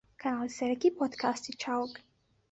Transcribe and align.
کەناڵی 0.21 0.55
سەرەکی 0.57 0.95
پۆدکاستی 0.97 1.57
چاوگ 1.61 1.91